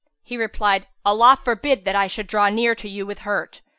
[0.23, 3.61] He replied, "Allah forbid that I should draw near to you with hurt!